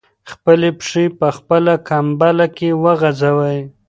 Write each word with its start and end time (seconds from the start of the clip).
خپلې 0.31 0.69
پښې 0.79 1.05
په 1.19 1.27
خپله 1.37 1.73
کمپله 1.89 2.45
کې 2.57 2.69
وغځوئ. 2.83 3.59